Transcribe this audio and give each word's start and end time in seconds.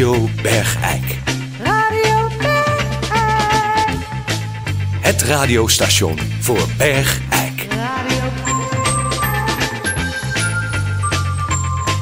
Radio 0.00 0.28
Bergijk. 0.42 1.18
Radio 1.62 2.28
Bergijk. 2.38 3.98
Het 5.00 5.22
radiostation 5.22 6.18
voor 6.40 6.68
Bergijk. 6.78 7.66
Radio 7.70 8.22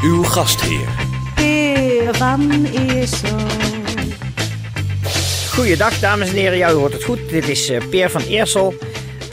Uw 0.02 0.22
gastheer 0.22 0.88
Peer 1.34 2.14
van 2.14 2.64
Eersel. 2.64 3.38
Goeiedag 5.54 5.98
dames 5.98 6.28
en 6.28 6.34
heren, 6.34 6.58
ja, 6.58 6.70
u 6.70 6.74
hoort 6.74 6.92
het 6.92 7.04
goed. 7.04 7.28
Dit 7.28 7.48
is 7.48 7.68
eh, 7.68 7.88
Peer 7.90 8.10
van 8.10 8.22
Eersel. 8.22 8.74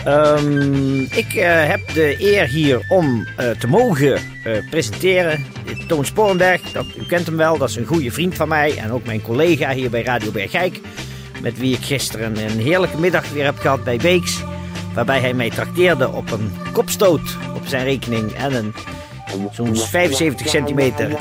Ehm, 0.05 0.99
ik 1.01 1.33
eh, 1.33 1.67
heb 1.67 1.93
de 1.93 2.15
eer 2.19 2.47
hier 2.47 2.85
om 2.89 3.27
eh, 3.37 3.49
te 3.49 3.67
mogen 3.67 4.13
eh, 4.43 4.69
presenteren. 4.69 5.45
Toon 5.87 6.05
Sporenberg, 6.05 6.61
dat, 6.71 6.85
u 6.97 7.05
kent 7.05 7.25
hem 7.25 7.37
wel, 7.37 7.57
dat 7.57 7.69
is 7.69 7.75
een 7.75 7.85
goede 7.85 8.11
vriend 8.11 8.35
van 8.35 8.47
mij 8.47 8.77
en 8.77 8.91
ook 8.91 9.05
mijn 9.05 9.21
collega 9.21 9.73
hier 9.73 9.89
bij 9.89 10.03
Radio 10.03 10.31
Bergijk. 10.31 10.79
Met 11.41 11.57
wie 11.57 11.75
ik 11.75 11.83
gisteren 11.83 12.37
een 12.37 12.59
heerlijke 12.59 12.99
middag 12.99 13.29
weer 13.29 13.45
heb 13.45 13.59
gehad 13.59 13.83
bij 13.83 13.97
Beeks. 13.97 14.43
Waarbij 14.93 15.19
hij 15.19 15.33
mij 15.33 15.49
trakteerde 15.49 16.09
op 16.09 16.31
een 16.31 16.51
kopstoot 16.71 17.37
op 17.55 17.67
zijn 17.67 17.83
rekening 17.83 18.33
en 18.33 18.53
een 18.53 18.73
zo'n 19.51 19.75
75 19.75 20.47
centimeter 20.47 21.17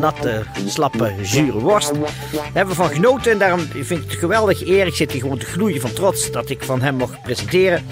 natte, 0.00 0.42
slappe, 0.66 1.14
zure 1.22 1.58
worst. 1.58 1.94
Daar 1.94 2.10
hebben 2.52 2.68
we 2.76 2.82
van 2.82 2.90
genoten 2.90 3.32
en 3.32 3.38
daarom 3.38 3.60
vind 3.60 3.90
ik 3.90 4.02
het 4.02 4.12
een 4.12 4.18
geweldige 4.18 4.66
eer. 4.66 4.86
Ik 4.86 4.94
zit 4.94 5.12
hier 5.12 5.20
gewoon 5.20 5.38
te 5.38 5.46
gloeien 5.46 5.80
van 5.80 5.92
trots 5.92 6.30
dat 6.30 6.50
ik 6.50 6.62
van 6.62 6.80
hem 6.80 6.94
mocht 6.94 7.22
presenteren. 7.22 7.86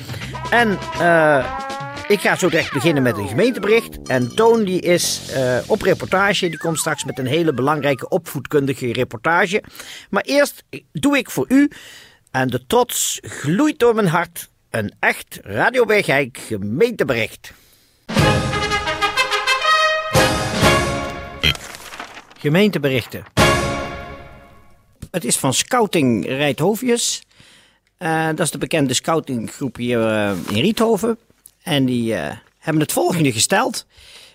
En 0.50 0.78
eh, 1.00 1.44
ik 2.08 2.20
ga 2.20 2.36
zo 2.36 2.48
direct 2.48 2.72
beginnen 2.72 3.02
met 3.02 3.18
een 3.18 3.28
gemeentebericht. 3.28 4.02
En 4.02 4.34
Toon 4.34 4.64
die 4.64 4.80
is 4.80 5.30
eh, 5.32 5.58
op 5.66 5.82
reportage. 5.82 6.48
Die 6.48 6.58
komt 6.58 6.78
straks 6.78 7.04
met 7.04 7.18
een 7.18 7.26
hele 7.26 7.54
belangrijke 7.54 8.08
opvoedkundige 8.08 8.92
reportage. 8.92 9.62
Maar 10.10 10.22
eerst 10.22 10.64
doe 10.92 11.16
ik 11.16 11.30
voor 11.30 11.44
u, 11.48 11.70
en 12.30 12.48
de 12.48 12.66
trots 12.66 13.18
gloeit 13.22 13.78
door 13.78 13.94
mijn 13.94 14.06
hart, 14.06 14.48
een 14.70 14.94
echt 15.00 15.38
Radio 15.42 15.84
Bergijk 15.84 16.38
gemeentebericht. 16.38 17.52
Gemeenteberichten. 22.38 23.22
Het 25.10 25.24
is 25.24 25.36
van 25.36 25.54
Scouting 25.54 26.26
Rijthoofjes. 26.26 27.22
Eh, 27.98 28.26
dat 28.26 28.40
is 28.40 28.50
de 28.50 28.58
bekende 28.58 28.94
scoutinggroep 28.94 29.76
hier 29.76 30.06
eh, 30.06 30.32
in 30.48 30.60
Riethoven. 30.60 31.18
En 31.66 31.84
die 31.84 32.14
eh, 32.14 32.36
hebben 32.58 32.82
het 32.82 32.92
volgende 32.92 33.32
gesteld. 33.32 33.86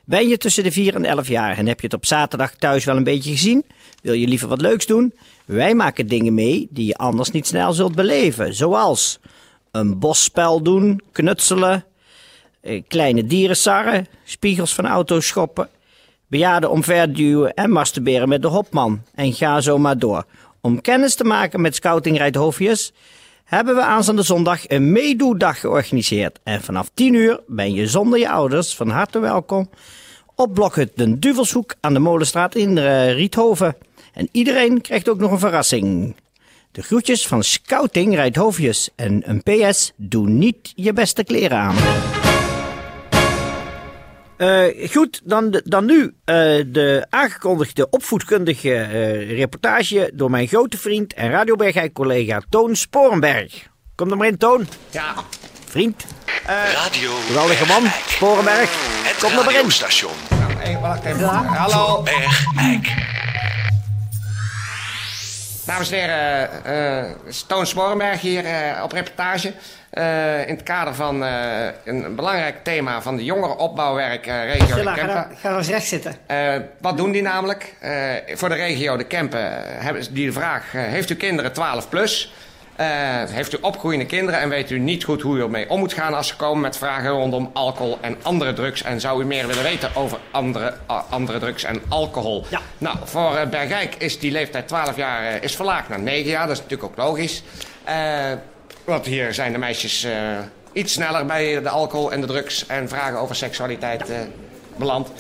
Ben 0.06 0.28
je 0.28 0.38
tussen 0.38 0.64
de 0.64 0.72
4 0.72 0.96
en 0.96 1.06
11 1.06 1.28
jaar 1.28 1.58
en 1.58 1.68
heb 1.68 1.80
je 1.80 1.86
het 1.86 1.96
op 1.96 2.06
zaterdag 2.06 2.56
thuis 2.56 2.86
wel 2.86 2.96
een 2.96 3.04
beetje 3.04 3.32
gezien? 3.32 3.66
Wil 4.02 4.14
je 4.14 4.28
liever 4.28 4.48
wat 4.48 4.62
leuks 4.62 4.86
doen? 4.86 5.14
Wij 5.46 5.76
maken 5.76 6.08
dingen 6.08 6.34
mee 6.34 6.68
die 6.70 6.86
je 6.86 6.96
anders 6.96 7.32
niet 7.32 7.48
snel 7.48 7.74
zult 7.74 7.96
beleven. 7.96 8.54
Zoals 8.54 9.20
een 9.72 10.00
bosspel 10.00 10.62
doen, 10.62 11.02
knutselen, 11.12 11.86
eh, 12.62 12.82
kleine 12.88 13.26
dieren 13.26 13.58
sarren, 13.58 14.08
spiegels 14.24 14.74
van 14.74 14.86
auto's 14.86 15.28
schoppen, 15.28 15.70
bejaarden 16.28 16.72
omverduwen 16.72 17.54
en 17.54 17.72
masturberen 17.72 18.30
met 18.30 18.42
de 18.42 18.48
hopman. 18.48 19.02
En 19.16 19.34
ga 19.34 19.62
zo 19.62 19.78
maar 19.78 19.98
door. 19.98 20.26
Om 20.62 20.82
kennis 20.82 21.16
te 21.16 21.24
maken 21.24 21.62
met 21.62 21.76
Scouting 21.76 22.18
Rijthoofjes 22.18 22.94
hebben 23.52 23.76
we 23.76 23.82
aanstaande 23.82 24.24
zondag 24.24 24.68
een 24.68 24.92
meedoedag 24.92 25.60
georganiseerd. 25.60 26.40
En 26.44 26.62
vanaf 26.62 26.90
10 26.94 27.14
uur 27.14 27.40
ben 27.48 27.74
je 27.74 27.88
zonder 27.88 28.20
je 28.20 28.30
ouders 28.30 28.76
van 28.76 28.90
harte 28.90 29.20
welkom 29.20 29.70
op 30.36 30.54
Blokhut 30.54 30.92
Den 30.96 31.20
Duvelshoek 31.20 31.76
aan 31.80 31.94
de 31.94 32.00
Molenstraat 32.00 32.56
in 32.56 32.78
eh, 32.78 33.14
Riethoven. 33.14 33.76
En 34.14 34.30
iedereen 34.32 34.82
krijgt 34.82 35.10
ook 35.10 35.20
nog 35.20 35.32
een 35.32 35.40
verrassing. 35.40 36.16
De 36.72 36.82
groetjes 36.82 37.28
van 37.28 37.44
Scouting 37.44 38.16
Rijthoofjes 38.16 38.90
en 38.96 39.30
een 39.30 39.44
PS, 39.44 39.92
doe 39.96 40.30
niet 40.30 40.72
je 40.76 40.94
beste 40.94 41.24
kleren 41.24 41.58
aan. 41.58 41.76
Eh, 44.42 44.90
goed, 44.92 45.22
dan, 45.24 45.62
dan 45.64 45.86
nu 45.86 46.14
eh, 46.26 46.36
de 46.68 47.06
aangekondigde 47.10 47.90
opvoedkundige 47.90 48.74
eh, 48.74 49.38
reportage 49.38 50.12
door 50.14 50.30
mijn 50.30 50.48
grote 50.48 50.78
vriend 50.78 51.14
en 51.14 51.30
Radio 51.30 51.56
Bergijk 51.56 51.94
collega 51.94 52.42
Toon 52.50 52.76
Sporenberg. 52.76 53.70
Kom 53.96 54.12
er 54.12 54.18
maar 54.18 54.28
in, 54.28 54.38
Toon. 54.38 54.68
Ja, 54.90 55.14
Vriend, 55.66 56.06
Radio 56.74 57.12
geweldige 57.28 57.66
man. 57.66 57.84
Sporenberg. 58.08 58.70
Het 59.04 59.18
Kom 59.20 59.30
er 59.30 59.36
maar 59.36 59.48
in. 59.50 59.54
radiostation 59.54 60.12
nou, 60.30 60.54
hey, 60.58 60.78
wacht 60.80 61.06
even. 61.06 61.28
Hallo, 61.28 62.04
Bergijk. 62.04 62.94
Dames 65.72 65.92
en 65.92 65.98
heren. 66.00 66.66
eh 66.66 67.32
Toon 67.48 67.66
Sporenberg 67.66 68.22
hier 68.22 68.46
eh, 68.46 68.84
op 68.84 68.92
reportage. 68.92 69.54
In 70.48 70.56
het 70.56 70.64
kader 70.64 70.96
van 70.96 71.22
een 71.86 72.16
belangrijk 72.16 72.64
thema 72.64 73.02
van 73.02 73.16
de 73.18 73.24
jongerenopbouwwerk 73.24 74.26
regio 74.26 74.76
de 74.76 74.82
ga, 74.84 74.94
Kempen. 74.94 75.28
ga 75.38 75.50
daar 75.50 75.58
eens 75.58 75.68
recht 75.68 75.88
zitten. 75.88 76.16
Wat 76.80 76.98
doen 76.98 77.12
die 77.12 77.22
namelijk? 77.22 77.74
Voor 78.34 78.50
de 78.50 78.56
regio 78.56 78.98
de 78.98 79.04
Kempen 79.04 79.64
hebben 79.84 80.14
die 80.14 80.26
de 80.26 80.34
vraag... 80.34 80.72
heeft 80.72 81.10
u 81.10 81.16
kinderen 81.16 81.54
12 81.54 81.90
plus? 81.90 82.34
Eh, 82.76 82.88
heeft 83.24 83.54
u 83.54 83.58
opgroeiende 83.62 84.06
kinderen 84.06 84.40
en 84.40 84.50
weet 84.50 84.70
u 84.70 84.80
niet 84.80 85.04
goed 85.04 85.22
hoe 85.22 85.38
u 85.38 85.42
ermee 85.42 85.70
om 85.70 85.80
moet 85.80 85.94
gaan... 85.94 86.14
als 86.14 86.28
ze 86.28 86.36
komen 86.36 86.62
met 86.62 86.78
vragen 86.78 87.10
rondom 87.10 87.50
alcohol 87.54 87.98
en 88.02 88.18
andere 88.22 88.54
drugs... 88.54 88.84
en 88.84 89.00
zou 89.00 89.22
u 89.22 89.26
meer 89.26 89.48
willen 89.48 89.64
weten 89.64 89.96
over 89.96 90.18
andere, 90.32 90.74
andere 91.10 91.40
drugs 91.40 91.64
en 91.64 91.82
alcohol? 91.90 92.46
Ja. 92.50 92.60
Nou, 92.78 92.98
voor 93.04 93.36
eh, 93.36 93.48
Bergijk 93.50 93.96
is 93.96 94.20
die 94.20 94.32
leeftijd 94.32 94.68
12 94.68 94.96
jaar 94.96 95.24
eh, 95.24 95.44
is 95.44 95.56
verlaagd 95.56 95.90
naar 95.90 96.00
9 96.00 96.30
jaar. 96.30 96.48
Dat 96.48 96.56
is 96.56 96.62
natuurlijk 96.62 96.90
ook 96.90 96.98
logisch. 96.98 97.44
Want 98.84 99.06
hier 99.06 99.34
zijn 99.34 99.52
de 99.52 99.58
meisjes 99.58 100.08
iets 100.74 100.94
sneller 100.94 101.26
bij 101.26 101.62
de 101.62 101.70
alcohol 101.70 102.12
en 102.12 102.22
de 102.22 102.28
drugs... 102.28 102.66
en 102.68 102.90
vragen 102.90 103.20
over 103.20 103.36
seksualiteit 103.36 104.12
beland. 104.76 105.12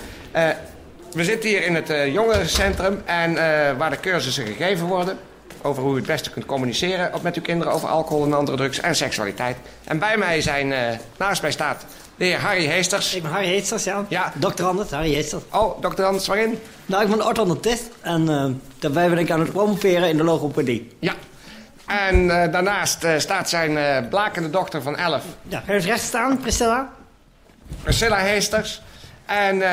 We 1.11 1.23
zitten 1.23 1.50
hier 1.50 1.66
in 1.66 1.75
het 1.75 2.13
jongerencentrum 2.13 3.01
en 3.06 3.34
waar 3.78 3.90
de 3.90 4.00
cursussen 4.00 4.45
gegeven 4.45 4.85
worden 4.85 5.17
over 5.63 5.83
hoe 5.83 5.94
u 5.94 5.95
het 5.95 6.05
beste 6.05 6.29
kunt 6.29 6.45
communiceren 6.45 7.11
met 7.22 7.35
uw 7.35 7.41
kinderen 7.41 7.73
over 7.73 7.89
alcohol 7.89 8.25
en 8.25 8.33
andere 8.33 8.57
drugs 8.57 8.79
en 8.79 8.95
seksualiteit. 8.95 9.57
En 9.83 9.99
bij 9.99 10.17
mij 10.17 10.41
zijn, 10.41 10.73
eh, 10.73 10.97
naast 11.17 11.41
mij 11.41 11.51
staat 11.51 11.85
de 12.16 12.25
heer 12.25 12.39
Harry 12.39 12.66
Heesters. 12.66 13.16
Ik 13.16 13.22
ben 13.22 13.31
Harry 13.31 13.47
Heesters, 13.47 13.83
ja. 13.83 14.05
Ja. 14.09 14.31
Dokter 14.35 14.66
Anders, 14.66 14.89
Harry 14.91 15.13
Heesters. 15.13 15.44
Oh, 15.51 15.81
dokter 15.81 16.05
Anders, 16.05 16.27
waarin? 16.27 16.59
Nou, 16.85 17.03
ik 17.03 17.09
ben 17.09 17.25
orthodontist 17.25 17.83
en 18.01 18.29
eh, 18.29 18.45
daarbij 18.79 19.09
ben 19.09 19.17
ik 19.17 19.31
aan 19.31 19.39
het 19.39 19.51
promoveren 19.51 20.09
in 20.09 20.17
de 20.17 20.23
logopedie. 20.23 20.95
Ja. 20.99 21.13
En 21.85 22.41
eh, 22.43 22.51
daarnaast 22.51 23.05
staat 23.17 23.49
zijn 23.49 24.07
blakende 24.09 24.49
dochter 24.49 24.81
van 24.81 24.97
11, 24.97 25.23
Ja, 25.47 25.63
ga 25.66 25.73
eens 25.73 25.85
recht 25.85 26.03
staan, 26.03 26.39
Priscilla. 26.39 26.89
Priscilla 27.83 28.17
Heesters. 28.17 28.81
En 29.25 29.63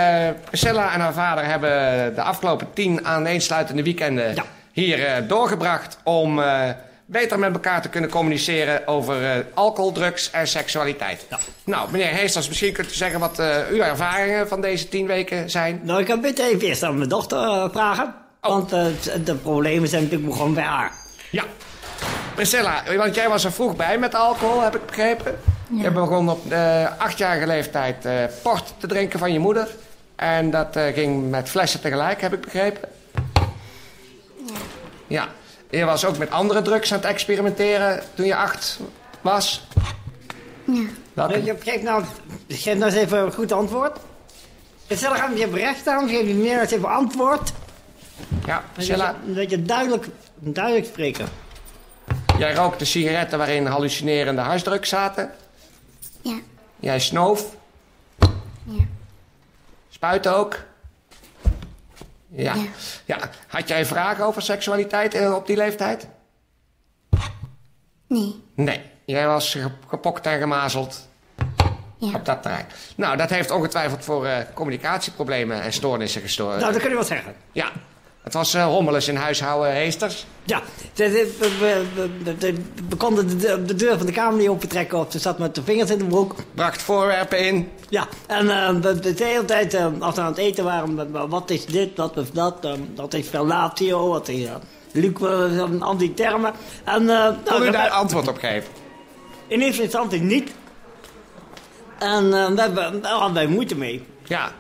Priscilla 0.45 0.93
en 0.93 1.01
haar 1.01 1.13
vader 1.13 1.45
hebben 1.45 1.71
de 2.15 2.23
afgelopen 2.23 2.73
tien 2.73 3.07
aaneensluitende 3.07 3.83
weekenden 3.83 4.35
Ja. 4.35 4.45
Hier 4.79 5.07
eh, 5.07 5.29
doorgebracht 5.29 5.99
om 6.05 6.41
eh, 6.41 6.71
beter 7.07 7.39
met 7.39 7.53
elkaar 7.53 7.83
te 7.83 7.89
kunnen 7.89 8.11
communiceren 8.11 8.87
over 8.87 9.25
eh, 9.25 9.45
alcohol, 9.55 9.93
drugs 9.93 10.31
en 10.31 10.49
seksualiteit. 10.49 11.27
Ja. 11.31 11.39
Nou, 11.65 11.91
meneer 11.91 12.11
Heesters, 12.11 12.49
misschien 12.49 12.73
kunt 12.73 12.91
u 12.91 12.95
zeggen 12.95 13.21
wat 13.21 13.39
eh, 13.39 13.57
uw 13.71 13.81
ervaringen 13.81 14.49
van 14.49 14.61
deze 14.61 14.89
tien 14.89 15.07
weken 15.07 15.51
zijn. 15.51 15.81
Nou, 15.83 16.01
ik 16.01 16.07
kan 16.07 16.21
beter 16.21 16.45
even 16.45 16.61
eerst 16.61 16.83
aan 16.83 16.97
mijn 16.97 17.09
dochter 17.09 17.71
vragen. 17.71 18.15
Oh. 18.41 18.51
Want 18.51 18.71
de 19.25 19.35
problemen 19.43 19.89
zijn 19.89 20.03
natuurlijk 20.03 20.33
gewoon 20.33 20.55
bij 20.55 20.65
haar. 20.65 20.93
Ja. 21.31 21.45
Priscilla, 22.35 22.83
want 22.97 23.15
jij 23.15 23.29
was 23.29 23.45
er 23.45 23.53
vroeg 23.53 23.77
bij 23.77 23.99
met 23.99 24.15
alcohol, 24.15 24.63
heb 24.63 24.75
ik 24.75 24.87
begrepen. 24.87 25.39
Je 25.71 25.91
begon 25.91 26.31
op 26.31 26.53
eh, 26.53 26.99
achtjarige 26.99 27.47
leeftijd 27.47 28.05
eh, 28.05 28.13
port 28.43 28.75
te 28.79 28.87
drinken 28.87 29.19
van 29.19 29.33
je 29.33 29.39
moeder. 29.39 29.69
En 30.17 30.51
dat 30.51 30.77
eh, 30.77 30.95
ging 30.95 31.31
met 31.31 31.49
flessen 31.49 31.81
tegelijk, 31.81 32.21
heb 32.21 32.33
ik 32.33 32.41
begrepen. 32.41 32.89
Ja. 35.09 35.29
Je 35.71 35.85
was 35.85 36.05
ook 36.05 36.19
met 36.19 36.31
andere 36.31 36.63
drugs 36.63 36.93
aan 36.93 36.99
het 36.99 37.07
experimenteren 37.07 38.03
toen 38.15 38.27
je 38.27 38.37
acht 38.37 38.79
was. 39.21 39.67
Ja. 40.65 40.83
Welke? 41.13 41.45
Je 41.45 41.57
geef 41.61 41.83
nou, 41.83 42.05
geef 42.49 42.75
nou 42.79 42.85
eens 42.85 42.95
even 43.01 43.19
een 43.19 43.33
goed 43.33 43.53
antwoord. 43.53 43.99
Priscilla, 44.87 45.15
ga 45.17 45.31
je 45.31 45.45
even 45.47 45.59
recht 45.59 45.79
staan, 45.79 46.09
geef 46.09 46.27
je 46.27 46.35
meer 46.35 46.61
eens 46.61 46.71
even 46.71 46.89
antwoord. 46.89 47.53
Ja, 48.47 48.55
Dat 48.55 48.73
Priscilla. 48.73 49.15
je, 49.27 49.35
dat 49.35 49.51
je 49.51 49.63
duidelijk, 49.63 50.07
duidelijk 50.35 50.87
spreken. 50.87 51.29
Jij 52.39 52.55
rookte 52.55 52.85
sigaretten 52.85 53.39
waarin 53.39 53.67
hallucinerende 53.67 54.41
harddrugs 54.41 54.89
zaten. 54.89 55.31
Ja. 56.23 56.39
Jij 56.81 57.01
snoof. 57.01 57.45
Ja. 58.65 58.85
Spuiten 59.89 60.37
ook. 60.37 60.57
Ja. 62.31 62.55
Ja. 62.55 62.63
ja. 63.05 63.19
Had 63.47 63.69
jij 63.69 63.87
vragen 63.87 64.25
over 64.25 64.43
seksualiteit 64.43 65.15
eh, 65.15 65.35
op 65.35 65.47
die 65.47 65.57
leeftijd? 65.57 66.09
Nee. 68.07 68.43
Nee. 68.55 68.83
Jij 69.05 69.27
was 69.27 69.51
ge- 69.53 69.71
gepokt 69.89 70.27
en 70.27 70.39
gemazeld 70.39 71.09
Ja. 71.99 72.15
op 72.15 72.25
dat 72.25 72.43
terrein. 72.43 72.67
Nou, 72.97 73.17
dat 73.17 73.31
heeft 73.31 73.51
ongetwijfeld 73.51 74.05
voor 74.05 74.27
eh, 74.27 74.37
communicatieproblemen 74.55 75.63
en 75.63 75.73
stoornissen 75.73 76.21
gestoord. 76.23 76.61
Nou, 76.61 76.73
dat 76.73 76.81
kun 76.81 76.91
je 76.91 76.97
wel 76.97 77.05
zeggen. 77.05 77.35
Ja. 77.53 77.73
Het 78.29 78.37
was 78.37 78.55
eh, 78.55 78.65
hommeles 78.67 79.09
in 79.09 79.17
huishouden 79.17 79.73
heesters. 79.73 80.27
Ja, 80.45 80.63
we, 80.95 81.33
we- 81.39 81.85
we- 82.25 82.37
de- 82.39 82.55
we 82.89 82.97
konden 82.97 83.29
de, 83.29 83.37
de, 83.37 83.63
de 83.65 83.75
deur 83.75 83.97
van 83.99 84.07
de 84.07 84.13
kamer 84.13 84.39
niet 84.39 84.49
opentrekken 84.49 84.99
of 84.99 85.07
ze 85.13 85.19
zat 85.19 85.39
met 85.39 85.55
de 85.55 85.63
vingers 85.63 85.91
in 85.91 85.99
de 85.99 86.05
broek. 86.05 86.35
Bracht 86.55 86.83
voorwerpen 86.83 87.39
in. 87.47 87.69
Ja, 87.89 88.07
en 88.27 88.51
eh, 88.51 88.83
de, 88.83 89.15
hele 89.17 89.45
tijd 89.45 89.75
eh, 89.75 89.87
als 89.99 90.15
we 90.15 90.21
aan 90.21 90.27
het 90.27 90.37
eten 90.39 90.65
waren, 90.65 91.29
wat 91.29 91.51
is 91.51 91.67
dit, 91.67 91.97
wat 91.97 92.17
is 92.17 92.31
dat, 92.33 92.69
wat 92.97 93.15
is 93.15 93.27
fellatio, 93.29 94.09
wat 94.09 94.29
is 94.29 94.41
uh, 94.45 94.55
Luc, 94.93 95.13
uh, 95.23 95.81
al 95.83 95.97
die 95.97 96.15
termen. 96.15 96.53
En, 96.85 96.95
Kon 96.97 97.05
nou, 97.07 97.35
u 97.63 97.65
we- 97.65 97.71
daar 97.71 97.91
antwoord 97.91 98.29
op 98.29 98.39
geven? 98.39 98.69
in 99.47 99.61
eerste 99.61 99.83
instantie 99.83 100.21
niet. 100.21 100.51
En 101.99 102.31
daar 102.31 102.71
hadden 103.03 103.35
wij 103.35 103.47
moeite 103.47 103.75
mee. 103.77 104.05
Ja. 104.25 104.53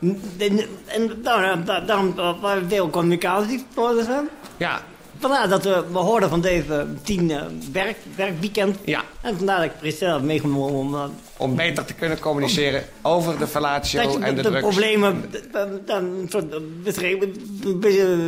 En, 0.00 0.60
en 0.86 1.10
daar- 1.22 1.64
daar- 1.64 1.86
daarom 1.86 2.14
eh, 2.18 2.40
waren 2.40 2.62
we 2.62 2.68
veel 2.74 2.90
communicatie 2.90 3.64
voor 3.74 3.88
de 3.88 4.24
Ja. 4.56 4.80
Vandaar 5.18 5.48
dat 5.48 5.64
we, 5.64 5.84
we 5.92 5.98
hoorden 5.98 6.28
van 6.28 6.40
deze 6.40 6.86
tien 7.02 7.30
eh, 7.30 7.42
werk, 7.72 7.96
werkweekend. 8.16 8.76
Ja. 8.84 9.02
En 9.20 9.36
vandaar 9.36 9.56
dat 9.56 9.64
ik 9.66 9.78
Priscilla 9.78 10.12
heb 10.12 10.22
meegenomen 10.22 10.72
om... 10.72 10.94
eh, 10.94 11.04
Om 11.36 11.56
beter 11.56 11.84
te 11.84 11.94
kunnen 11.94 12.18
communiceren 12.18 12.82
over 13.02 13.38
de 13.38 13.46
fellatio 13.46 14.00
en 14.20 14.34
de, 14.34 14.42
de, 14.42 14.48
drugs. 14.48 14.60
problemen 14.60 15.30
eh, 15.52 15.60
dan 15.86 16.28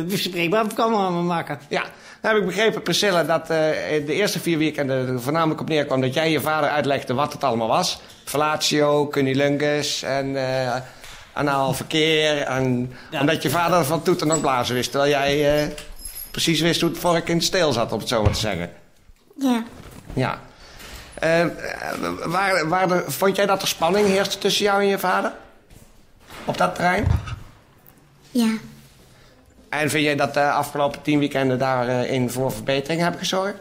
bespreekbaar 0.07 0.65
kan 0.73 1.25
maken. 1.25 1.59
Ja, 1.69 1.83
nou 2.21 2.33
heb 2.35 2.37
ik 2.43 2.45
begrepen, 2.55 2.81
Priscilla, 2.81 3.23
dat 3.23 3.41
eh, 3.41 3.57
de 4.05 4.13
eerste 4.13 4.39
vier 4.39 4.57
weekenden 4.57 5.21
voornamelijk 5.21 5.61
op 5.61 5.67
neerkwam 5.69 6.01
dat 6.01 6.13
jij 6.13 6.31
je 6.31 6.41
vader 6.41 6.69
uitlegde 6.69 7.13
wat 7.13 7.33
het 7.33 7.43
allemaal 7.43 7.67
was. 7.67 7.99
Fellatio, 8.25 9.07
cunnilingus 9.07 10.03
en 10.03 10.35
anaal 11.33 11.73
verkeer. 11.73 12.41
En, 12.41 12.93
Ja. 13.11 13.19
Omdat 13.19 13.41
je 13.41 13.49
vader 13.49 13.85
van 13.85 14.01
toeten 14.01 14.27
nog 14.27 14.41
blazen 14.41 14.75
wist, 14.75 14.91
terwijl 14.91 15.11
jij 15.11 15.63
eh, 15.63 15.67
precies 16.31 16.61
wist 16.61 16.81
hoe 16.81 16.89
het 16.89 16.99
vork 16.99 17.29
in 17.29 17.35
het 17.35 17.45
steel 17.45 17.71
zat, 17.71 17.91
om 17.91 17.99
het 17.99 18.07
zo 18.07 18.21
maar 18.21 18.31
te 18.31 18.39
zeggen. 18.39 18.71
Ja. 19.39 19.63
Ja. 20.13 20.39
Eh, 21.13 21.41
eh, 21.41 21.49
waar, 22.25 22.67
waar 22.67 23.03
vond 23.07 23.35
jij 23.35 23.45
dat 23.45 23.61
er 23.61 23.67
spanning 23.67 24.07
heerste 24.07 24.37
tussen 24.37 24.65
jou 24.65 24.81
en 24.81 24.87
je 24.87 24.99
vader? 24.99 25.31
Op 26.45 26.57
dat 26.57 26.75
terrein? 26.75 27.07
Ja. 28.31 28.57
En 29.69 29.89
vind 29.89 30.03
jij 30.03 30.15
dat 30.15 30.33
de 30.33 30.51
afgelopen 30.51 31.01
tien 31.01 31.19
weekenden 31.19 31.59
daarin 31.59 32.29
voor 32.29 32.51
verbetering 32.51 33.01
hebben 33.01 33.19
gezorgd? 33.19 33.57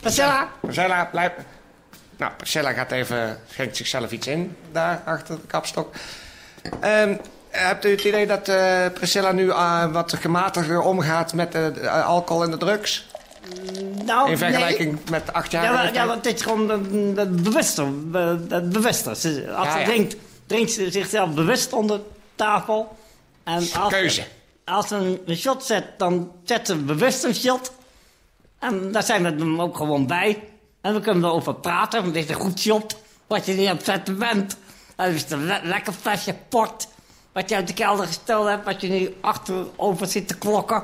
Priscilla? 0.00 0.48
Priscilla, 0.60 1.04
blijf... 1.04 1.32
Nou, 2.16 2.32
Priscilla 2.36 2.72
gaat 2.72 2.90
even... 2.92 3.38
schenkt 3.50 3.76
zichzelf 3.76 4.12
iets 4.12 4.26
in, 4.26 4.56
daar 4.72 5.02
achter 5.04 5.34
de 5.34 5.46
kapstok. 5.46 5.94
Ehm, 6.80 7.16
hebt 7.48 7.84
u 7.84 7.90
het 7.90 8.04
idee 8.04 8.26
dat 8.26 8.48
eh, 8.48 8.86
Priscilla 8.94 9.32
nu 9.32 9.48
eh, 9.50 9.92
wat 9.92 10.12
gematigder 10.14 10.80
omgaat 10.80 11.34
met 11.34 11.52
de, 11.52 11.72
de 11.74 11.90
alcohol 11.90 12.42
en 12.42 12.50
de 12.50 12.56
drugs? 12.56 13.06
Nou, 14.04 14.30
In 14.30 14.38
vergelijking 14.38 14.98
met 15.10 15.32
acht 15.32 15.50
jaar 15.50 15.64
Ja, 15.64 15.70
leeftijd? 15.72 15.94
ja, 15.94 16.06
want 16.06 16.24
het 16.24 16.34
is 16.34 16.42
gewoon 16.42 16.70
eh, 16.70 17.22
eh, 17.22 17.28
bewuster. 17.30 18.06
be- 18.10 18.46
eh, 18.50 18.60
bewuster. 18.62 19.16
Ze- 19.16 19.52
Als 19.54 19.72
ze 19.72 19.78
ja. 19.78 19.84
drinkt, 19.84 20.16
drinkt 20.46 20.70
ze 20.72 20.90
zichzelf 20.90 21.34
bewust 21.34 21.72
onder 21.72 22.00
tafel. 22.34 22.96
En 23.44 23.54
als, 23.54 23.72
Keuze. 23.88 24.22
Als 24.64 24.88
ze 24.88 25.20
een, 25.26 25.36
shot 25.36 25.64
zet, 25.64 25.84
dan 25.98 26.32
zet 26.44 26.66
ze 26.66 26.76
bewust 26.76 27.24
een 27.24 27.34
shot. 27.34 27.72
En 28.58 28.92
daar 28.92 29.02
zijn 29.02 29.22
we 29.22 29.34
dan 29.36 29.60
ook 29.60 29.76
gewoon 29.76 30.06
bij. 30.06 30.42
En 30.86 30.94
we 30.94 31.00
kunnen 31.00 31.24
erover 31.24 31.54
praten, 31.54 32.00
want 32.02 32.14
dit 32.14 32.24
is 32.24 32.30
een 32.30 32.40
goed 32.40 32.60
shot. 32.60 32.96
Wat 33.26 33.46
je 33.46 33.52
niet 33.52 33.68
aan 33.68 33.76
het 33.76 33.84
zetten 33.84 34.18
bent. 34.18 34.56
Dat 34.96 35.06
is 35.06 35.30
een 35.30 35.46
le- 35.46 35.60
lekker 35.62 35.92
flesje 35.92 36.34
port. 36.48 36.88
Wat 37.32 37.48
je 37.48 37.54
uit 37.54 37.66
de 37.66 37.74
kelder 37.74 38.06
gesteld 38.06 38.48
hebt, 38.48 38.64
wat 38.64 38.80
je 38.80 38.88
nu 38.88 39.14
achterover 39.20 40.06
zit 40.06 40.28
te 40.28 40.38
klokken. 40.38 40.82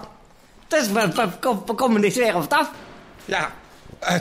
Dus 0.68 0.88
we, 0.88 1.08
we, 1.40 1.56
we 1.66 1.74
communiceren 1.74 2.40
het 2.40 2.52
af. 2.52 2.70
Ja. 3.24 3.50
Eh, 3.98 4.16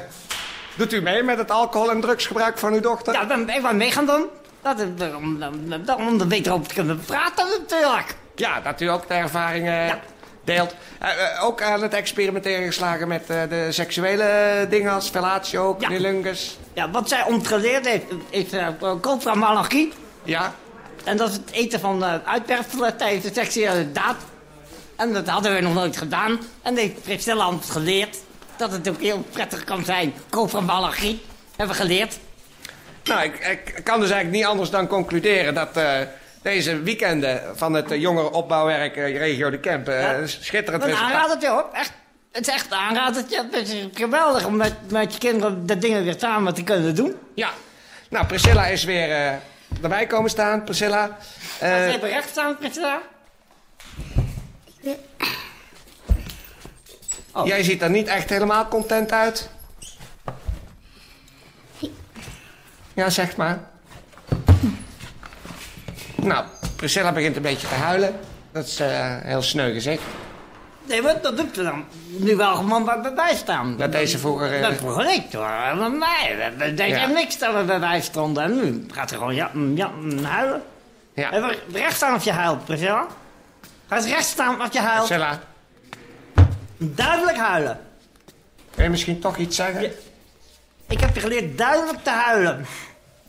doet 0.77 0.93
u 0.93 1.01
mee 1.01 1.23
met 1.23 1.37
het 1.37 1.51
alcohol- 1.51 1.91
en 1.91 2.01
drugsgebruik 2.01 2.57
van 2.57 2.73
uw 2.73 2.81
dochter? 2.81 3.13
Ja, 3.13 3.21
ik 3.21 3.27
ben, 3.27 3.49
ik 3.49 3.71
mee 3.73 3.91
gaan 3.91 4.05
doen. 4.05 4.25
Dat 4.61 4.79
is 4.79 4.87
om, 5.15 5.43
om, 5.43 5.73
om, 5.73 6.07
om 6.07 6.19
er 6.19 6.27
beter 6.27 6.53
over 6.53 6.67
te 6.67 6.73
kunnen 6.73 6.99
praten 7.05 7.45
natuurlijk. 7.59 8.15
Ja, 8.35 8.61
dat 8.61 8.81
u 8.81 8.85
ook 8.85 9.07
de 9.07 9.13
ervaringen 9.13 9.85
Ja. 9.85 9.99
Eh, 10.55 11.09
eh, 11.09 11.43
ook 11.43 11.61
aan 11.61 11.81
het 11.81 11.93
experimenteren 11.93 12.65
geslagen 12.65 13.07
met 13.07 13.29
eh, 13.29 13.41
de 13.49 13.67
seksuele 13.71 14.67
dingen 14.69 14.91
als 14.91 15.09
fellatio, 15.09 15.75
Ja. 15.79 15.87
cunnilingus. 15.87 16.57
Ja, 16.73 16.89
wat 16.91 17.09
zij 17.09 17.23
ons 17.23 17.47
geleerd 17.47 17.85
heeft, 17.87 18.05
is 18.29 18.53
uh. 18.53 19.93
Ja. 20.23 20.53
En 21.03 21.17
dat 21.17 21.29
is 21.29 21.35
het 21.35 21.51
eten 21.51 21.79
van 21.79 22.03
uh, 22.03 22.13
uitwerpselen 22.25 22.97
tijdens 22.97 23.23
de 23.25 23.33
seksuele 23.33 23.91
daad. 23.91 24.15
En 24.95 25.13
dat 25.13 25.27
hadden 25.27 25.53
we 25.55 25.61
nog 25.61 25.73
nooit 25.73 25.97
gedaan. 25.97 26.39
En 26.61 26.75
heeft 26.77 27.03
Priscilla 27.03 27.47
ons 27.47 27.69
geleerd 27.69 28.17
dat 28.57 28.71
het 28.71 28.89
ook 28.89 29.01
heel 29.01 29.25
prettig 29.31 29.63
kan 29.63 29.85
zijn. 29.85 30.13
Copramalagie 30.29 31.21
hebben 31.55 31.75
we 31.75 31.81
geleerd. 31.81 32.19
Nou, 33.03 33.23
ik, 33.23 33.39
ik 33.39 33.83
kan 33.83 33.99
dus 33.99 34.09
eigenlijk 34.09 34.31
niet 34.31 34.45
anders 34.51 34.69
dan 34.69 34.87
concluderen 34.87 35.53
dat 35.53 35.79
deze 36.41 36.81
weekenden 36.81 37.57
van 37.57 37.73
het 37.73 37.91
uh, 37.91 38.01
jongerenopbouwwerk 38.01 38.95
uh, 38.95 39.17
regio 39.17 39.49
De 39.49 39.59
Kemp 39.59 39.89
uh, 39.89 40.01
Ja. 40.01 40.27
schitterend 40.27 40.83
Een 40.83 40.95
aanradertje 40.95 41.49
hoor. 41.49 41.65
Echt, 41.73 41.91
het 42.31 42.47
is 42.47 42.53
echt 42.53 42.65
een 42.71 42.77
aanradertje. 42.77 43.47
Het 43.51 43.69
is 43.69 43.87
geweldig 43.93 44.45
om 44.45 44.55
met, 44.55 44.91
met 44.91 45.13
je 45.13 45.19
kinderen 45.19 45.65
de 45.65 45.77
dingen 45.77 46.03
weer 46.03 46.15
samen 46.17 46.53
te 46.53 46.63
kunnen 46.63 46.95
doen. 46.95 47.15
Ja. 47.33 47.49
Nou, 48.09 48.25
Priscilla 48.25 48.65
is 48.65 48.83
weer 48.83 49.11
eh, 49.11 49.33
erbij 49.81 50.07
komen 50.07 50.29
staan. 50.29 50.63
Priscilla. 50.63 51.17
eh, 51.59 51.85
Als 51.85 51.95
even 51.95 52.09
recht 52.09 52.29
staan, 52.29 52.57
Priscilla. 52.57 53.01
Oh. 57.33 57.45
Jij 57.47 57.63
ziet 57.63 57.81
er 57.81 57.89
niet 57.89 58.07
echt 58.07 58.29
helemaal 58.29 58.67
content 58.67 59.11
uit. 59.11 59.49
Ja, 62.93 63.09
zeg 63.09 63.35
maar. 63.35 63.69
Nou, 66.23 66.45
Priscilla 66.75 67.11
begint 67.11 67.35
een 67.35 67.41
beetje 67.41 67.67
te 67.67 67.73
huilen. 67.73 68.19
Dat 68.51 68.65
is 68.65 68.79
eh, 68.79 69.17
heel 69.21 69.41
sneu 69.41 69.73
gezegd. 69.73 70.01
Nee, 70.83 71.01
maar 71.01 71.21
dat 71.21 71.37
doet 71.37 71.55
ze 71.55 71.63
dan 71.63 71.85
nu 72.07 72.35
wel 72.35 72.55
gewoon 72.55 72.85
bij, 72.85 73.01
bij 73.01 73.13
bij 73.13 73.35
staan. 73.35 73.77
Dat 73.77 73.91
deze 73.91 74.17
vroeger... 74.17 74.53
eh, 74.53 74.61
Dat 74.61 74.73
vroeger 74.73 75.05
niet 75.05 75.33
hoor. 75.33 75.43
Maar 75.75 75.91
mij, 75.91 76.51
dat 76.57 76.77
deed 76.77 76.89
Ja. 76.89 76.95
ja. 76.97 77.07
niks 77.07 77.37
dat 77.37 77.55
we 77.55 77.63
bij 77.63 77.79
wij 77.79 78.01
stonden. 78.01 78.43
En 78.43 78.55
nu 78.55 78.85
gaat 78.91 79.09
ze 79.09 79.15
gewoon 79.15 79.35
ja, 79.35 79.51
ja, 79.75 79.91
huilen. 80.23 80.61
ja. 81.13 81.31
Even 81.33 81.55
recht 81.71 81.95
staan 81.95 82.13
als 82.13 82.23
je 82.23 82.31
huilt, 82.31 82.65
Priscilla. 82.65 83.07
Ga 83.87 83.95
eens 83.95 84.05
recht 84.05 84.25
staan 84.25 84.61
als 84.61 84.69
je 84.73 84.79
huilt. 84.79 85.07
Priscilla, 85.07 85.39
Duidelijk 86.77 87.37
huilen. 87.37 87.79
wil 88.75 88.83
je 88.83 88.89
misschien 88.91 89.19
toch 89.19 89.37
iets 89.37 89.55
zeggen? 89.55 89.81
Ja. 89.81 89.89
Ik 90.87 90.99
heb 90.99 91.15
je 91.15 91.21
geleerd 91.21 91.57
duidelijk 91.57 92.03
te 92.03 92.09
huilen. 92.09 92.65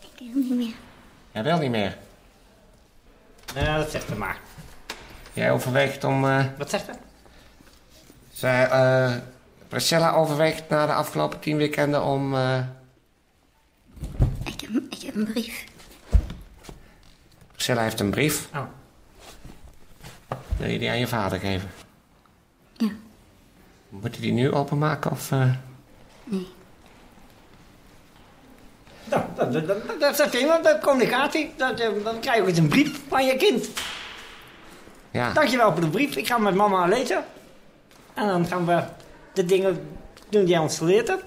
Ik 0.00 0.10
wil 0.32 0.42
niet 0.42 0.56
meer. 0.56 0.74
Jij 1.32 1.42
wil 1.42 1.58
niet 1.58 1.70
meer. 1.70 1.96
Ja, 3.54 3.76
dat 3.78 3.90
zegt 3.90 4.06
ze 4.08 4.14
maar. 4.14 4.38
Jij 5.32 5.52
overweegt 5.52 6.04
om... 6.04 6.24
eh, 6.24 6.44
Wat 6.58 6.70
zegt 6.70 6.84
ze? 6.84 6.92
zij, 8.32 8.68
eh, 8.68 9.14
Priscilla 9.68 10.12
overweegt 10.12 10.68
na 10.68 10.86
de 10.86 10.92
afgelopen 10.92 11.40
tien 11.40 11.56
weekenden 11.56 12.02
om... 12.04 12.34
eh, 12.34 12.58
Ik 14.44 14.60
heb, 14.60 14.70
ik 14.90 15.02
heb 15.02 15.14
een 15.14 15.24
brief. 15.32 15.64
Priscilla 17.52 17.82
heeft 17.82 18.00
een 18.00 18.10
brief. 18.10 18.48
Oh. 18.54 18.62
Wil 20.56 20.68
je 20.70 20.78
die 20.78 20.90
aan 20.90 20.98
je 20.98 21.06
vader 21.06 21.38
geven? 21.40 21.70
Ja. 22.76 22.90
Moet 23.88 24.12
hij 24.12 24.20
die 24.20 24.32
nu 24.32 24.52
openmaken 24.52 25.10
of... 25.10 25.32
eh? 25.32 25.50
Nee. 26.24 26.46
Nou, 29.50 29.52
dat, 29.52 29.66
dat, 29.66 30.00
dat, 30.00 30.00
dat 30.18 30.34
is 30.34 30.46
dat 30.62 30.78
communicatie. 30.80 31.52
Dat, 31.56 31.80
eh, 31.80 31.88
dan 32.04 32.20
krijg 32.20 32.36
je 32.36 32.42
ook 32.42 32.48
eens 32.48 32.58
een 32.58 32.68
brief 32.68 33.00
van 33.08 33.24
je 33.26 33.36
kind. 33.36 33.68
Ja. 35.10 35.32
Dankjewel 35.32 35.72
voor 35.72 35.80
de 35.80 35.88
brief. 35.88 36.16
Ik 36.16 36.26
ga 36.26 36.38
met 36.38 36.54
mama 36.54 36.86
lezen. 36.86 37.24
En 38.14 38.26
dan 38.26 38.46
gaan 38.46 38.66
we 38.66 38.82
de 39.32 39.44
dingen 39.44 39.96
doen 40.28 40.40
die 40.40 40.50
jij 40.50 40.58
ons 40.58 40.78
geleerd 40.78 41.08
hebt. 41.08 41.24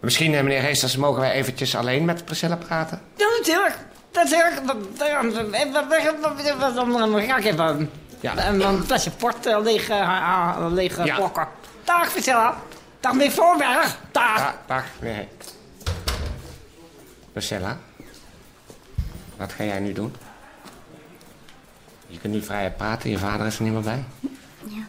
Misschien, 0.00 0.34
eh, 0.34 0.42
meneer 0.42 0.62
Heesters, 0.62 0.96
mogen 0.96 1.20
wij 1.20 1.32
eventjes 1.32 1.76
alleen 1.76 2.04
met 2.04 2.24
Priscilla 2.24 2.56
praten? 2.56 3.00
Ja, 3.16 3.26
natuurlijk. 3.38 3.76
Natuurlijk. 4.12 4.66
Dan- 4.66 4.82
dan- 4.98 6.74
dan- 6.74 7.10
dan- 7.10 7.22
ga 7.22 7.36
ik 7.36 7.44
even 7.44 7.90
Ja. 8.20 8.48
een, 8.48 8.82
flesje 8.84 9.10
port 9.10 9.46
eh, 9.46 9.60
leeg, 9.62 9.88
eh, 9.88 10.00
eh, 10.00 10.66
leeg 10.70 10.98
eh, 10.98 11.04
Ja. 11.04 11.30
Dag, 11.84 12.12
Priscilla. 12.12 12.56
Dag, 13.00 13.12
meneer 13.12 13.30
Voorberg. 13.30 13.98
Dag. 14.12 14.54
Dag, 14.66 14.84
meneer 15.00 15.26
Priscilla, 17.38 17.78
wat 19.36 19.52
ga 19.52 19.64
jij 19.64 19.80
nu 19.80 19.92
doen? 19.92 20.14
Je 22.06 22.18
kunt 22.18 22.32
nu 22.32 22.42
vrij 22.42 22.72
praten, 22.72 23.10
je 23.10 23.18
vader 23.18 23.46
is 23.46 23.56
er 23.56 23.62
niet 23.62 23.72
meer 23.72 23.82
bij. 23.82 24.04
Ja. 24.64 24.88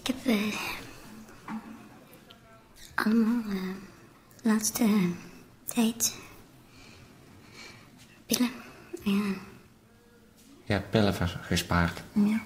Ik 0.00 0.06
heb 0.06 0.26
eh, 0.26 0.54
allemaal 2.94 3.52
eh, 3.52 3.74
laatste 4.42 5.10
tijd 5.64 6.14
pillen. 8.26 8.50
Ja, 9.02 9.34
Je 10.64 10.72
hebt 10.72 10.90
pillen 10.90 11.14
gespaard. 11.40 12.02
ja. 12.12 12.40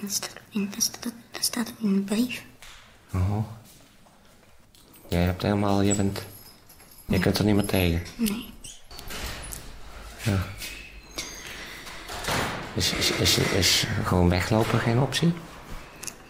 Dat 0.00 0.10
staat, 0.10 0.40
in, 0.48 0.70
dat, 0.70 0.82
staat, 0.82 1.12
dat 1.30 1.44
staat 1.44 1.72
in 1.78 1.94
de 1.94 2.00
brief. 2.00 2.44
Oh. 3.12 3.44
Jij 5.08 5.22
hebt 5.22 5.42
helemaal, 5.42 5.80
je 5.80 5.94
bent... 5.94 6.18
Je 7.06 7.18
kunt 7.18 7.38
er 7.38 7.44
niet 7.44 7.54
meer 7.54 7.64
tegen. 7.64 8.02
Nee. 8.16 8.52
Ja. 10.22 10.38
Is, 12.74 12.92
is, 12.92 13.10
is, 13.10 13.38
is 13.38 13.86
gewoon 14.04 14.28
weglopen 14.28 14.78
geen 14.78 14.98
optie? 15.00 15.32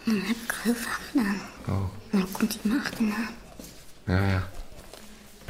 Dat 0.03 0.15
heb 0.15 0.35
ik 0.43 0.51
al 0.51 0.57
heel 0.63 0.73
vaak 0.73 0.99
gedaan. 1.11 1.41
Oh, 1.67 1.83
dan 2.11 2.27
komt 2.31 2.57
hij 2.61 2.71
me 2.71 2.79
achterna. 2.79 3.15
ja, 4.03 4.27
ja. 4.27 4.47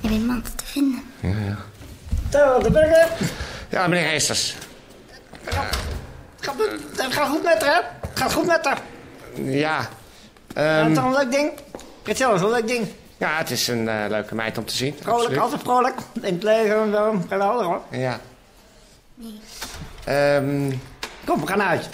Je 0.01 0.09
weet 0.09 0.25
me 0.25 0.33
altijd 0.33 0.57
te 0.57 0.65
vinden. 0.65 1.03
Ja, 1.19 1.29
ja. 1.29 1.57
Zo, 2.31 2.59
de 2.59 2.71
burger. 2.71 3.07
Ja, 3.69 3.87
meneer 3.87 4.07
Heesters. 4.07 4.55
Gaat, 5.45 6.55
het 6.95 7.13
gaat 7.13 7.27
goed 7.27 7.43
met 7.43 7.61
haar, 7.65 7.73
hè? 8.01 8.09
Gaat 8.13 8.33
goed 8.33 8.45
met 8.45 8.65
haar. 8.65 8.81
Ja. 9.35 9.49
Ja, 9.51 9.89
ehm, 10.53 10.83
het 10.83 10.91
is 10.91 11.03
een 11.03 11.11
leuk 11.11 11.31
ding. 11.31 11.51
Christian, 12.03 12.33
is 12.35 12.41
een 12.41 12.49
leuk 12.49 12.67
ding. 12.67 12.87
Ja, 13.19 13.37
het 13.37 13.51
is 13.51 13.67
een 13.67 13.87
eh, 13.87 14.05
leuke 14.09 14.35
meid 14.35 14.57
om 14.57 14.65
te 14.65 14.75
zien. 14.75 14.95
Vrolijk, 14.99 15.17
absoluut. 15.17 15.39
altijd 15.39 15.61
vrolijk. 15.61 15.95
In 16.21 16.33
het 16.33 16.43
leven 16.43 16.81
en 16.81 16.91
zo. 16.91 17.21
Geweldig 17.27 17.65
hoor. 17.65 17.81
Ja. 17.89 18.19
Ehm 20.05 20.71
Kom, 21.29 21.39
we 21.41 21.47
gaan 21.47 21.57
naar 21.57 21.67
huis. 21.67 21.89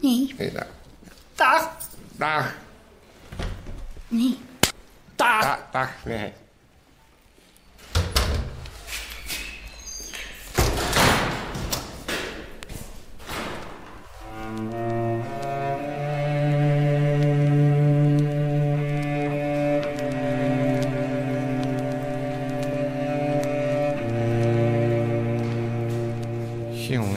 Nee, 0.00 0.34
ja. 0.36 0.66
Dag. 1.34 1.70
Dag. 2.16 2.54
nee. 4.08 4.38
Dag. 5.16 5.40
Dag, 5.42 5.58
dag, 5.72 5.90
nee. 6.04 6.32
Силы 26.90 27.04
его. 27.04 27.14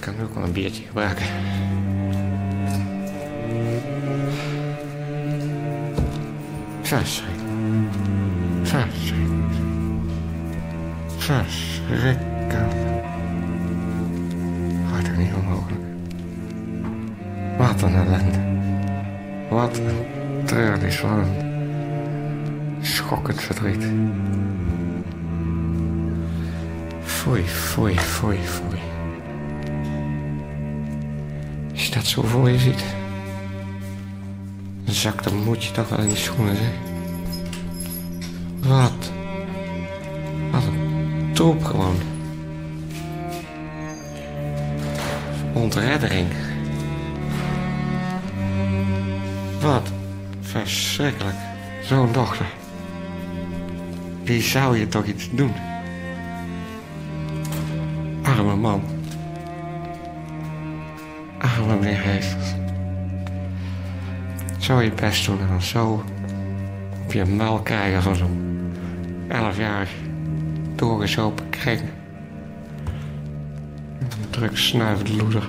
Как 0.00 0.36
он 0.36 0.52
бьет 0.52 0.72
их 0.72 0.92
врага? 0.92 1.22
Хорошо. 6.84 7.37
Verschrikkelijk. 8.68 9.24
Verschrikkelijk. 11.18 12.52
Verschrikkelijk. 12.52 12.52
Gaat 14.92 15.06
er 15.06 15.16
niet 15.16 15.32
onmogelijk. 15.34 15.80
Wat 17.58 17.82
een 17.82 17.94
ellende. 17.94 18.38
Wat 19.50 19.78
een 19.78 20.44
treurnis 20.44 20.96
van 20.96 21.10
een 21.10 21.28
schokkend 22.80 23.40
verdriet. 23.40 23.86
Foei, 27.02 27.42
foei, 27.42 27.98
foei, 27.98 28.38
foei. 28.38 28.80
Als 31.72 31.86
je 31.86 31.94
dat 31.94 32.04
zo 32.04 32.22
voor 32.22 32.50
je 32.50 32.58
ziet, 32.58 32.84
dan 34.84 34.94
zakt 34.94 35.24
de 35.24 35.34
moedje 35.34 35.72
toch 35.72 35.88
wel 35.88 35.98
in 35.98 36.08
de 36.08 36.16
schoenen, 36.16 36.56
zeg. 36.56 36.87
Wat? 38.68 39.12
Wat 40.50 40.62
een 40.62 41.30
troep 41.32 41.64
gewoon. 41.64 41.96
Ontreddering. 45.52 46.26
Wat 49.60 49.92
verschrikkelijk. 50.40 51.36
Zo'n 51.82 52.12
dochter. 52.12 52.46
Die 54.24 54.42
zou 54.42 54.78
je 54.78 54.88
toch 54.88 55.04
iets 55.04 55.30
doen? 55.30 55.52
Arme 58.22 58.56
man. 58.56 58.82
Arme 61.38 61.76
meneer 61.76 62.02
Heesters. 62.02 62.54
Zo 64.58 64.80
je 64.80 64.92
best 64.92 65.26
doen 65.26 65.40
en 65.40 65.48
dan 65.48 65.62
zo 65.62 66.04
op 67.04 67.12
je 67.12 67.24
muil 67.24 67.60
krijgen 67.60 68.02
van 68.02 68.16
zo'n 68.16 68.57
elfjarig 69.28 69.90
doorgezopen 70.76 71.50
kring. 71.50 71.80
Een 74.00 74.30
druk 74.30 74.56
snuivende 74.56 75.16
loeder. 75.16 75.48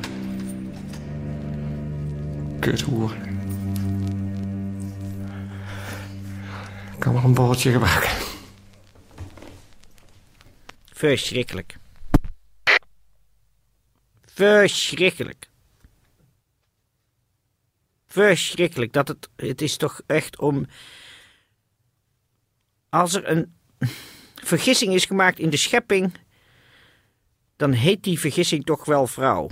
Kuthoer. 2.59 3.15
Ik 6.93 6.99
kan 6.99 7.13
wel 7.13 7.23
een 7.23 7.33
borreltje 7.33 7.71
gebruiken. 7.71 8.09
Verschrikkelijk. 10.85 11.77
Verschrikkelijk. 14.25 15.49
Verschrikkelijk. 18.07 18.93
Dat 18.93 19.07
het, 19.07 19.29
het 19.35 19.61
is 19.61 19.77
toch 19.77 20.01
echt 20.05 20.39
om. 20.39 20.65
Als 22.89 23.13
er 23.13 23.29
een 23.29 23.58
vergissing 24.35 24.93
is 24.93 25.05
gemaakt 25.05 25.39
in 25.39 25.49
de 25.49 25.57
schepping. 25.57 26.13
dan 27.55 27.71
heet 27.71 28.03
die 28.03 28.19
vergissing 28.19 28.65
toch 28.65 28.85
wel 28.85 29.07
vrouw. 29.07 29.49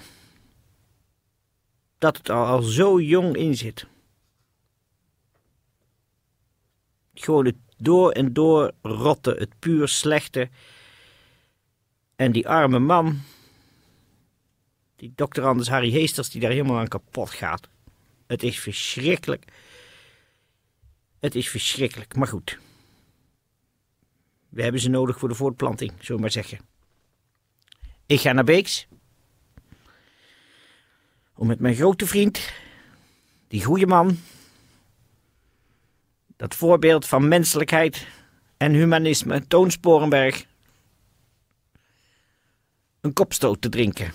Dat 1.97 2.17
het 2.17 2.27
er 2.27 2.35
al 2.35 2.61
zo 2.61 3.01
jong 3.01 3.35
in 3.35 3.55
zit. 3.55 3.87
Gewoon 7.13 7.45
het 7.45 7.55
door 7.77 8.11
en 8.11 8.33
door 8.33 8.71
rotte, 8.81 9.35
het 9.39 9.59
puur 9.59 9.87
slechte. 9.87 10.49
En 12.15 12.31
die 12.31 12.47
arme 12.47 12.79
man, 12.79 13.21
die 14.95 15.11
dokter 15.15 15.43
Anders 15.45 15.69
Harry 15.69 15.91
Heesters, 15.91 16.29
die 16.29 16.41
daar 16.41 16.51
helemaal 16.51 16.77
aan 16.77 16.87
kapot 16.87 17.29
gaat. 17.29 17.69
Het 18.27 18.43
is 18.43 18.59
verschrikkelijk. 18.59 19.45
Het 21.19 21.35
is 21.35 21.49
verschrikkelijk, 21.49 22.15
maar 22.15 22.27
goed. 22.27 22.57
We 24.57 24.63
hebben 24.63 24.81
ze 24.81 24.89
nodig 24.89 25.19
voor 25.19 25.29
de 25.29 25.35
voortplanting, 25.35 25.91
zullen 25.99 26.15
we 26.15 26.21
maar 26.21 26.31
zeggen. 26.31 26.59
Ik 28.05 28.19
ga 28.19 28.31
naar 28.31 28.43
Beeks. 28.43 28.87
Om 31.35 31.47
met 31.47 31.59
mijn 31.59 31.75
grote 31.75 32.07
vriend, 32.07 32.53
die 33.47 33.63
goede 33.63 33.87
man, 33.87 34.19
dat 36.37 36.55
voorbeeld 36.55 37.07
van 37.07 37.27
menselijkheid 37.27 38.07
en 38.57 38.73
humanisme, 38.73 39.47
Toon 39.47 39.71
Sporenberg, 39.71 40.45
een 43.01 43.13
kopstoot 43.13 43.61
te 43.61 43.69
drinken. 43.69 44.13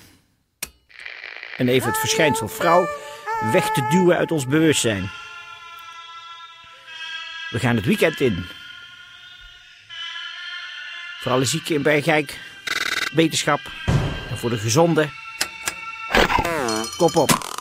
En 1.56 1.68
even 1.68 1.88
het 1.88 1.99
verschijnsel 1.99 2.49
vrouw 2.49 2.87
weg 3.52 3.72
te 3.72 3.87
duwen 3.90 4.16
uit 4.16 4.30
ons 4.30 4.46
bewustzijn. 4.46 5.02
We 7.50 7.58
gaan 7.58 7.76
het 7.76 7.84
weekend 7.84 8.20
in. 8.20 8.44
Voor 11.22 11.32
alle 11.32 11.44
zieken 11.44 11.74
in 11.74 11.82
Bergijk, 11.82 12.38
wetenschap 13.12 13.60
en 14.30 14.38
voor 14.38 14.50
de 14.50 14.58
gezonde. 14.58 15.08
Kop 16.96 17.16
op. 17.16 17.51